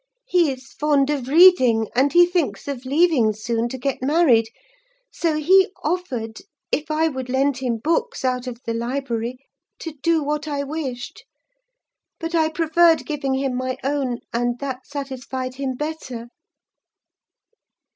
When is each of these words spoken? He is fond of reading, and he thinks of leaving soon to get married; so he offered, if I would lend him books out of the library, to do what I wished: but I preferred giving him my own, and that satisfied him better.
He 0.25 0.51
is 0.51 0.73
fond 0.73 1.11
of 1.11 1.27
reading, 1.27 1.87
and 1.95 2.11
he 2.11 2.25
thinks 2.25 2.67
of 2.67 2.85
leaving 2.87 3.33
soon 3.33 3.69
to 3.69 3.77
get 3.77 4.01
married; 4.01 4.47
so 5.11 5.35
he 5.35 5.69
offered, 5.83 6.39
if 6.71 6.89
I 6.89 7.07
would 7.07 7.29
lend 7.29 7.57
him 7.57 7.77
books 7.77 8.25
out 8.25 8.47
of 8.47 8.63
the 8.63 8.73
library, 8.73 9.37
to 9.77 9.91
do 10.01 10.23
what 10.23 10.47
I 10.47 10.63
wished: 10.63 11.23
but 12.19 12.33
I 12.33 12.49
preferred 12.49 13.05
giving 13.05 13.35
him 13.35 13.55
my 13.55 13.77
own, 13.83 14.21
and 14.33 14.57
that 14.57 14.87
satisfied 14.87 15.53
him 15.61 15.75
better. 15.75 16.29